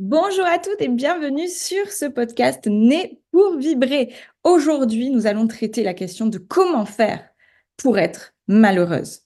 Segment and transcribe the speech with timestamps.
[0.00, 4.14] Bonjour à toutes et bienvenue sur ce podcast Né pour vibrer.
[4.44, 7.28] Aujourd'hui, nous allons traiter la question de comment faire
[7.76, 9.22] pour être malheureuse.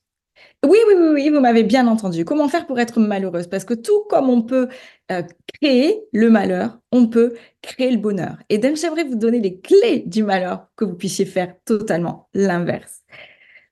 [0.64, 2.24] Oui, oui, oui, oui, vous m'avez bien entendu.
[2.24, 3.48] Comment faire pour être malheureuse?
[3.48, 4.68] Parce que tout comme on peut
[5.10, 5.22] euh,
[5.52, 8.38] créer le malheur, on peut créer le bonheur.
[8.48, 13.02] Et donc, j'aimerais vous donner les clés du malheur que vous puissiez faire totalement l'inverse.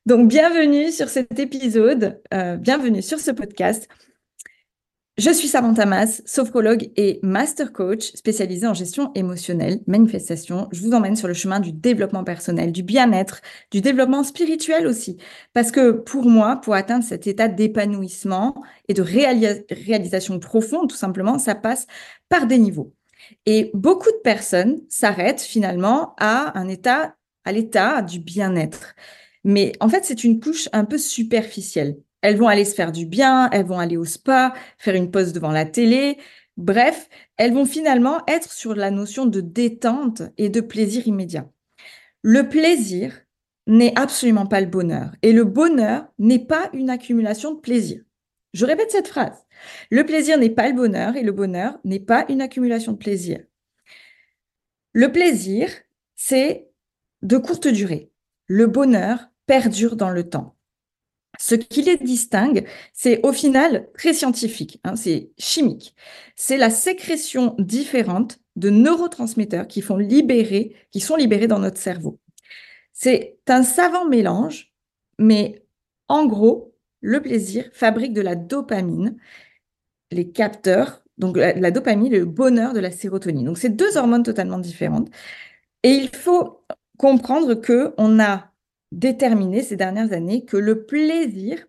[0.05, 3.89] Donc, bienvenue sur cet épisode, euh, bienvenue sur ce podcast.
[5.19, 10.69] Je suis Samantha Mas, sophrologue et master coach spécialisée en gestion émotionnelle, manifestation.
[10.73, 15.19] Je vous emmène sur le chemin du développement personnel, du bien-être, du développement spirituel aussi.
[15.53, 21.39] Parce que pour moi, pour atteindre cet état d'épanouissement et de réalisation profonde, tout simplement,
[21.39, 21.87] ça passe
[22.31, 22.95] par des niveaux.
[23.45, 28.95] Et beaucoup de personnes s'arrêtent finalement à un état, à l'état du bien-être.
[29.45, 31.99] Mais en fait, c'est une couche un peu superficielle.
[32.23, 35.33] Elles vont aller se faire du bien, elles vont aller au spa, faire une pause
[35.33, 36.19] devant la télé.
[36.57, 41.49] Bref, elles vont finalement être sur la notion de détente et de plaisir immédiat.
[42.23, 43.19] Le plaisir
[43.67, 48.03] n'est absolument pas le bonheur et le bonheur n'est pas une accumulation de plaisir.
[48.53, 49.47] Je répète cette phrase.
[49.91, 53.41] Le plaisir n'est pas le bonheur et le bonheur n'est pas une accumulation de plaisir.
[54.93, 55.71] Le plaisir,
[56.17, 56.69] c'est
[57.23, 58.11] de courte durée.
[58.47, 60.57] Le bonheur perdure dans le temps.
[61.41, 65.95] Ce qui les distingue, c'est au final très scientifique, hein, c'est chimique.
[66.37, 72.21] C'est la sécrétion différente de neurotransmetteurs qui font libérer, qui sont libérés dans notre cerveau.
[72.93, 74.75] C'est un savant mélange,
[75.19, 75.65] mais
[76.09, 79.17] en gros, le plaisir fabrique de la dopamine,
[80.11, 83.47] les capteurs, donc la, dopamine, le bonheur de la sérotonine.
[83.47, 85.09] Donc c'est deux hormones totalement différentes.
[85.85, 86.67] Et il faut
[86.99, 88.50] comprendre que on a
[88.93, 91.67] déterminé ces dernières années que le plaisir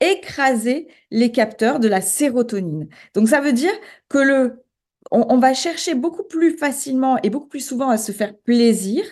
[0.00, 2.88] écrasait les capteurs de la sérotonine.
[3.14, 3.72] Donc ça veut dire
[4.08, 4.62] que le,
[5.10, 9.04] on, va chercher beaucoup plus facilement et beaucoup plus souvent à se faire plaisir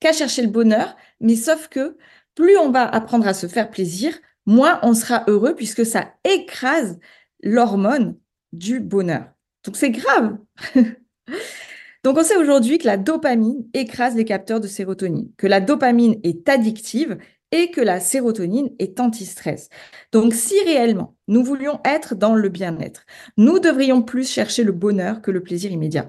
[0.00, 1.96] qu'à chercher le bonheur, mais sauf que
[2.34, 6.98] plus on va apprendre à se faire plaisir, moins on sera heureux puisque ça écrase
[7.42, 8.16] l'hormone
[8.52, 9.30] du bonheur.
[9.64, 10.38] Donc c'est grave.
[12.04, 16.20] Donc on sait aujourd'hui que la dopamine écrase les capteurs de sérotonine, que la dopamine
[16.22, 17.18] est addictive
[17.50, 19.68] et que la sérotonine est anti-stress.
[20.12, 23.04] Donc si réellement nous voulions être dans le bien-être,
[23.36, 26.06] nous devrions plus chercher le bonheur que le plaisir immédiat.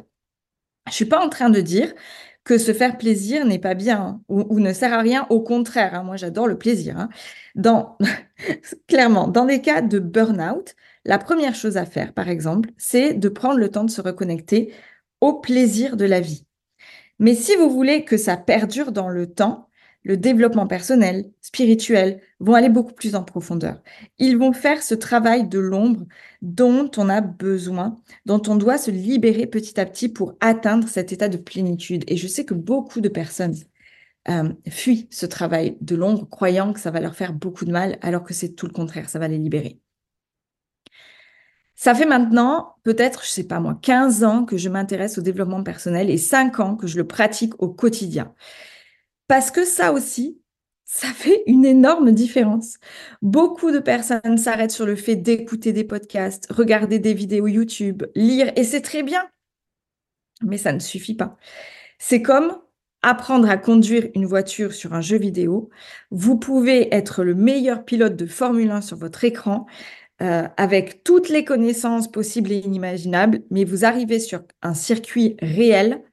[0.88, 1.94] Je suis pas en train de dire
[2.44, 5.28] que se faire plaisir n'est pas bien hein, ou, ne sert à rien.
[5.30, 6.98] Au contraire, hein, moi j'adore le plaisir.
[6.98, 7.10] Hein.
[8.88, 13.30] Clairement, dans des cas de burn-out, la première chose à faire, par exemple, c'est de
[13.30, 14.74] prendre le temps de se reconnecter
[15.22, 16.46] au plaisir de la vie.
[17.20, 19.70] Mais si vous voulez que ça perdure dans le temps,
[20.04, 23.82] le développement personnel, spirituel, vont aller beaucoup plus en profondeur.
[24.18, 26.06] Ils vont faire ce travail de l'ombre
[26.42, 31.12] dont on a besoin, dont on doit se libérer petit à petit pour atteindre cet
[31.12, 32.06] état de plénitude.
[32.08, 33.56] Et je sais que beaucoup de personnes
[34.30, 37.98] euh, fuient ce travail de l'ombre, croyant que ça va leur faire beaucoup de mal,
[38.02, 39.80] alors que c'est tout le contraire, ça va les libérer.
[41.82, 45.64] Ça fait maintenant peut-être, je sais pas moi, 15 ans que je m'intéresse au développement
[45.64, 48.36] personnel et 5 ans que je le pratique au quotidien.
[49.30, 50.42] Parce que ça aussi,
[50.84, 52.80] ça fait une énorme différence.
[53.22, 58.52] Beaucoup de personnes s'arrêtent sur le fait d'écouter des podcasts, regarder des vidéos YouTube, lire,
[58.58, 59.30] et c'est très bien.
[60.42, 61.38] Mais ça ne suffit pas.
[61.98, 62.60] C'est comme
[63.04, 65.70] apprendre à conduire une voiture sur un jeu vidéo.
[66.12, 69.66] Vous pouvez être le meilleur pilote de Formule 1 sur votre écran,
[70.22, 76.04] euh, avec toutes les connaissances possibles et inimaginables, mais vous arrivez sur un circuit réel,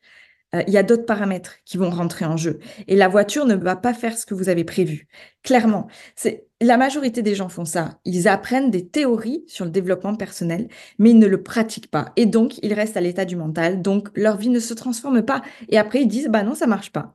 [0.55, 2.61] euh, il y a d'autres paramètres qui vont rentrer en jeu.
[2.87, 5.09] Et la voiture ne va pas faire ce que vous avez prévu.
[5.43, 7.99] Clairement, c'est la majorité des gens font ça.
[8.05, 10.69] Ils apprennent des théories sur le développement personnel,
[10.99, 12.13] mais ils ne le pratiquent pas.
[12.17, 13.83] Et donc, ils restent à l'état du mental.
[13.83, 15.43] Donc, leur vie ne se transforme pas.
[15.69, 17.15] Et après, ils disent, bah non, ça marche pas.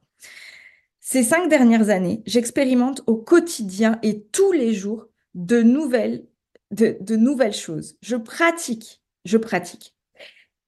[1.00, 6.26] Ces cinq dernières années, j'expérimente au quotidien et tous les jours de nouvelles
[6.72, 7.96] de, nouvelles choses.
[8.02, 9.96] Je pratique, je pratique.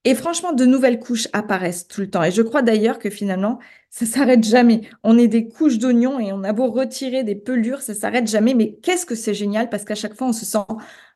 [0.05, 2.23] Et franchement, de nouvelles couches apparaissent tout le temps.
[2.23, 3.59] Et je crois d'ailleurs que finalement,
[3.89, 4.81] ça s'arrête jamais.
[5.03, 8.53] On est des couches d'oignons et on a beau retirer des pelures, ça s'arrête jamais.
[8.53, 10.65] Mais qu'est-ce que c'est génial parce qu'à chaque fois, on se sent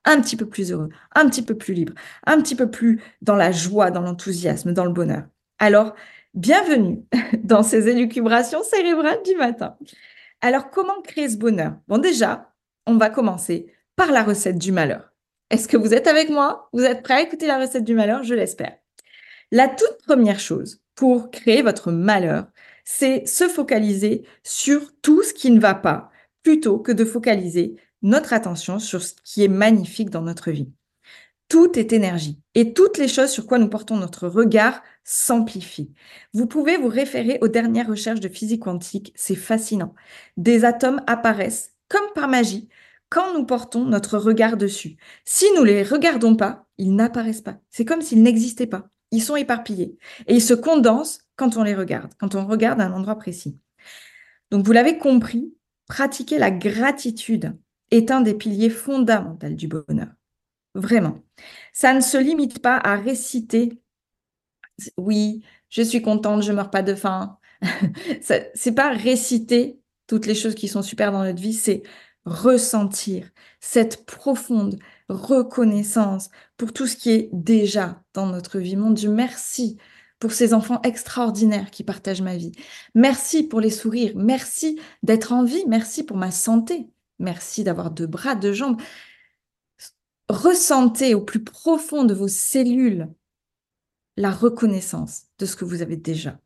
[0.05, 1.93] un petit peu plus heureux, un petit peu plus libre,
[2.25, 5.23] un petit peu plus dans la joie, dans l'enthousiasme, dans le bonheur.
[5.59, 5.93] Alors,
[6.33, 7.03] bienvenue
[7.43, 9.75] dans ces élucubrations cérébrales du matin.
[10.39, 11.73] Alors, comment créer ce bonheur?
[11.89, 12.53] Bon, déjà,
[12.85, 13.67] on va commencer
[13.97, 15.11] par la recette du malheur.
[15.49, 16.69] Est-ce que vous êtes avec moi?
[16.71, 18.23] Vous êtes prêts à écouter la recette du malheur?
[18.23, 18.77] Je l'espère.
[19.51, 22.47] La toute première chose pour créer votre malheur,
[22.85, 26.11] c'est se focaliser sur tout ce qui ne va pas,
[26.43, 30.71] plutôt que de focaliser notre attention sur ce qui est magnifique dans notre vie.
[31.49, 35.93] Tout est énergie et toutes les choses sur quoi nous portons notre regard s'amplifient.
[36.33, 39.95] Vous pouvez vous référer aux dernières recherches de physique quantique, c'est fascinant.
[40.35, 42.67] Des atomes apparaissent comme par magie
[43.09, 44.97] quand nous portons notre regard dessus.
[45.25, 47.57] Si nous ne les regardons pas, ils n'apparaissent pas.
[47.69, 48.89] C'est comme s'ils n'existaient pas.
[49.11, 52.91] Ils sont éparpillés et ils se condensent quand on les regarde, quand on regarde un
[52.91, 53.57] endroit précis.
[54.51, 55.53] Donc vous l'avez compris,
[55.87, 57.57] pratiquer la gratitude
[57.91, 60.09] est un des piliers fondamentaux du bonheur.
[60.75, 61.19] Vraiment.
[61.73, 63.81] Ça ne se limite pas à réciter
[64.97, 67.37] oui, je suis contente, je meurs pas de faim.
[68.21, 71.83] c'est pas réciter toutes les choses qui sont super dans notre vie, c'est
[72.27, 73.29] ressentir
[73.59, 74.77] cette profonde
[75.09, 78.75] reconnaissance pour tout ce qui est déjà dans notre vie.
[78.75, 79.77] Mon Dieu, merci
[80.19, 82.51] pour ces enfants extraordinaires qui partagent ma vie.
[82.95, 84.13] Merci pour les sourires.
[84.15, 85.63] Merci d'être en vie.
[85.67, 86.89] Merci pour ma santé.
[87.19, 88.79] Merci d'avoir deux bras, deux jambes
[90.29, 93.09] ressentez au plus profond de vos cellules
[94.17, 96.39] la reconnaissance de ce que vous avez déjà.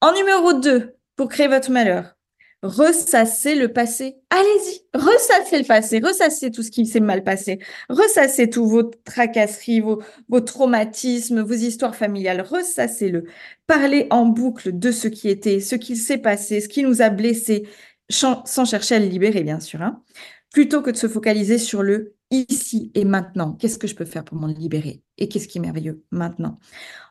[0.00, 2.16] En numéro 2, pour créer votre malheur,
[2.62, 4.16] ressassez le passé.
[4.30, 7.58] Allez-y, ressassez le passé, ressassez tout ce qui s'est mal passé,
[7.88, 13.24] ressassez tous vos tracasseries, vos, vos traumatismes, vos histoires familiales, ressassez-le.
[13.66, 17.10] Parlez en boucle de ce qui était, ce qui s'est passé, ce qui nous a
[17.10, 17.68] blessés,
[18.10, 19.82] sans chercher à le libérer, bien sûr.
[19.82, 20.02] Hein
[20.52, 23.52] plutôt que de se focaliser sur le ici et maintenant.
[23.52, 25.02] Qu'est-ce que je peux faire pour m'en libérer?
[25.16, 26.58] Et qu'est-ce qui est merveilleux maintenant?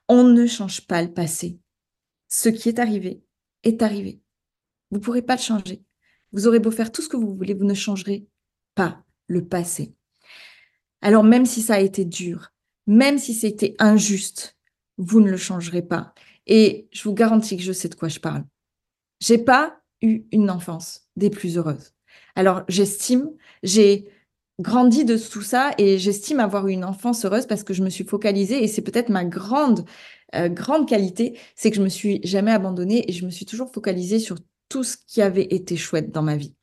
[0.08, 1.60] On ne change pas le passé.
[2.28, 3.22] Ce qui est arrivé
[3.64, 4.22] est arrivé.
[4.92, 5.82] Vous ne pourrez pas le changer.
[6.32, 8.26] Vous aurez beau faire tout ce que vous voulez, vous ne changerez
[8.76, 9.94] pas le passé.
[11.02, 12.52] Alors même si ça a été dur,
[12.86, 14.58] même si c'était injuste,
[14.98, 16.14] vous ne le changerez pas.
[16.48, 18.46] Et je vous garantis que je sais de quoi je parle.
[19.20, 21.94] J'ai pas eu une enfance des plus heureuses.
[22.36, 23.30] Alors, j'estime,
[23.64, 24.08] j'ai
[24.60, 27.90] grandi de tout ça et j'estime avoir eu une enfance heureuse parce que je me
[27.90, 29.86] suis focalisée et c'est peut-être ma grande,
[30.36, 33.72] euh, grande qualité, c'est que je me suis jamais abandonnée et je me suis toujours
[33.72, 34.38] focalisée sur
[34.70, 36.56] tout ce qui avait été chouette dans ma vie.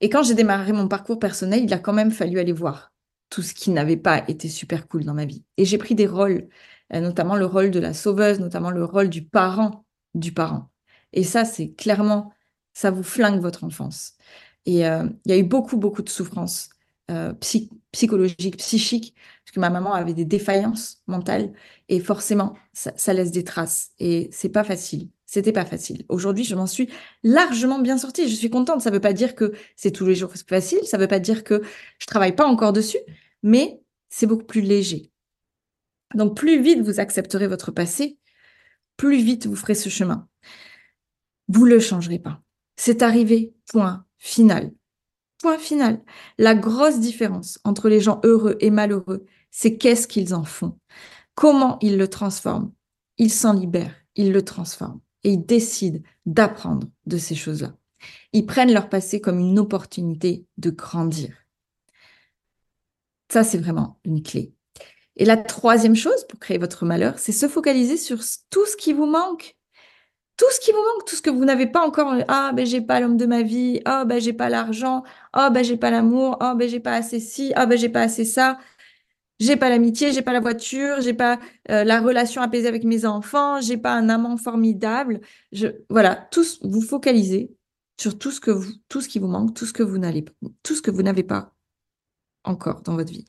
[0.00, 2.92] Et quand j'ai démarré mon parcours personnel, il a quand même fallu aller voir
[3.30, 5.44] tout ce qui n'avait pas été super cool dans ma vie.
[5.56, 6.48] Et j'ai pris des rôles,
[6.94, 9.84] euh, notamment le rôle de la sauveuse, notamment le rôle du parent
[10.14, 10.70] du parent.
[11.12, 12.32] Et ça, c'est clairement,
[12.72, 14.14] ça vous flingue votre enfance.
[14.66, 16.70] Et euh, il y a eu beaucoup, beaucoup de souffrances
[17.10, 17.32] euh,
[17.92, 19.14] psychologiques, psychiques,
[19.44, 21.52] parce que ma maman avait des défaillances mentales.
[21.88, 23.90] Et forcément, ça, laisse des traces.
[23.98, 25.08] Et c'est pas facile.
[25.30, 26.06] C'était pas facile.
[26.08, 26.88] Aujourd'hui, je m'en suis
[27.22, 28.30] largement bien sortie.
[28.30, 28.80] Je suis contente.
[28.80, 30.80] Ça veut pas dire que c'est tous les jours facile.
[30.84, 31.60] Ça veut pas dire que
[31.98, 32.96] je travaille pas encore dessus.
[33.42, 33.78] Mais
[34.08, 35.12] c'est beaucoup plus léger.
[36.14, 38.18] Donc, plus vite vous accepterez votre passé,
[38.96, 40.26] plus vite vous ferez ce chemin.
[41.48, 42.40] Vous le changerez pas.
[42.76, 44.72] C'est arrivé, point final.
[45.42, 46.02] Point final.
[46.38, 50.78] La grosse différence entre les gens heureux et malheureux, c'est qu'est-ce qu'ils en font?
[51.34, 52.72] Comment ils le transforment?
[53.18, 57.74] Ils s'en libèrent, ils le transforment et ils décident d'apprendre de ces choses-là.
[58.32, 61.34] Ils prennent leur passé comme une opportunité de grandir.
[63.30, 64.52] Ça, c'est vraiment une clé.
[65.16, 68.18] Et la troisième chose pour créer votre malheur, c'est se focaliser sur
[68.50, 69.58] tout ce qui vous manque
[70.38, 72.14] tout ce qui vous manque, tout ce que vous n'avez pas encore.
[72.28, 73.80] Ah, ben j'ai pas l'homme de ma vie.
[73.84, 75.02] Ah, ben j'ai pas l'argent.
[75.32, 76.36] Ah, ben j'ai pas l'amour.
[76.40, 77.52] Ah, ben j'ai pas assez ci.
[77.56, 78.56] Ah, ben j'ai pas assez ça.
[79.40, 81.38] J'ai pas l'amitié, j'ai pas la voiture, j'ai pas
[81.70, 85.20] euh, la relation apaisée avec mes enfants, j'ai pas un amant formidable.
[85.88, 87.52] Voilà, tous vous focalisez
[88.00, 90.24] sur tout ce que vous, tout ce qui vous manque, tout ce que vous n'allez,
[90.62, 91.54] tout ce que vous n'avez pas
[92.44, 93.26] encore dans votre vie.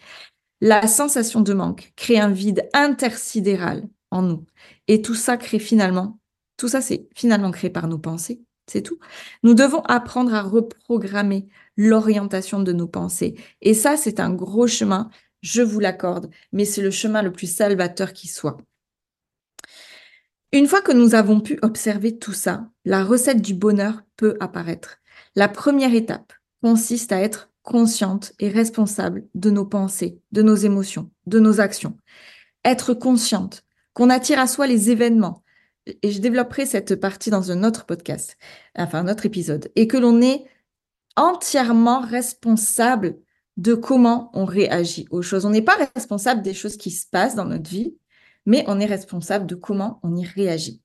[0.62, 4.46] La sensation de manque crée un vide intersidéral en nous,
[4.88, 6.20] et tout ça crée finalement
[6.60, 9.00] tout ça, c'est finalement créé par nos pensées, c'est tout.
[9.44, 11.48] Nous devons apprendre à reprogrammer
[11.78, 13.36] l'orientation de nos pensées.
[13.62, 15.10] Et ça, c'est un gros chemin,
[15.42, 18.58] je vous l'accorde, mais c'est le chemin le plus salvateur qui soit.
[20.52, 24.98] Une fois que nous avons pu observer tout ça, la recette du bonheur peut apparaître.
[25.36, 31.12] La première étape consiste à être consciente et responsable de nos pensées, de nos émotions,
[31.28, 31.98] de nos actions.
[32.66, 35.44] Être consciente qu'on attire à soi les événements,
[36.02, 38.38] et je développerai cette partie dans un autre podcast,
[38.76, 40.46] enfin un autre épisode, et que l'on est
[41.16, 43.20] entièrement responsable
[43.60, 45.46] de comment on réagit aux choses.
[45.46, 47.94] On n'est pas responsable des choses qui se passent dans notre vie,
[48.46, 50.82] mais on est responsable de comment on y réagit.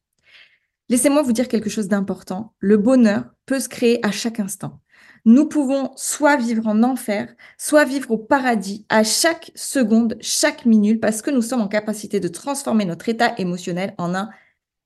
[0.88, 2.52] Laissez-moi vous dire quelque chose d'important.
[2.58, 4.80] Le bonheur peut se créer à chaque instant.
[5.24, 11.00] Nous pouvons soit vivre en enfer, soit vivre au paradis à chaque seconde, chaque minute,
[11.00, 14.30] parce que nous sommes en capacité de transformer notre état émotionnel en un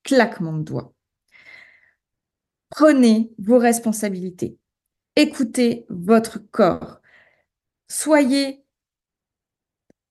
[0.05, 0.93] claquement de doigts.
[2.69, 4.59] Prenez vos responsabilités.
[5.17, 6.98] Écoutez votre corps.
[7.89, 8.65] Soyez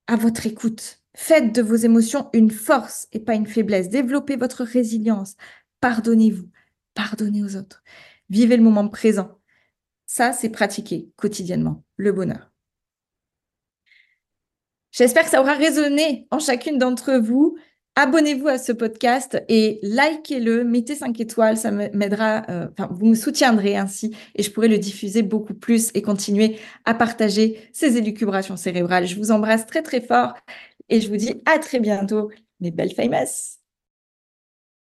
[0.08, 1.02] à votre écoute.
[1.16, 3.90] Faites de vos émotions une force et pas une faiblesse.
[3.90, 5.36] Développez votre résilience.
[5.80, 6.50] Pardonnez-vous.
[6.94, 7.84] Pardonnez aux autres.
[8.30, 9.40] Vivez le moment présent.
[10.06, 12.52] Ça, c'est pratiquer quotidiennement le bonheur.
[14.92, 17.58] J'espère que ça aura résonné en chacune d'entre vous.
[18.00, 23.16] Abonnez-vous à ce podcast et likez-le, mettez 5 étoiles, ça m'aidera, euh, enfin, vous me
[23.16, 28.56] soutiendrez ainsi et je pourrai le diffuser beaucoup plus et continuer à partager ces élucubrations
[28.56, 29.08] cérébrales.
[29.08, 30.36] Je vous embrasse très très fort
[30.90, 33.57] et je vous dis à très bientôt, mes belles famous.